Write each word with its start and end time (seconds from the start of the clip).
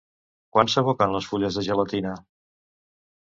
Quan 0.55 0.71
s'aboquen 0.75 1.13
les 1.15 1.27
fulles 1.33 1.59
de 1.59 1.65
gelatina? 1.67 2.15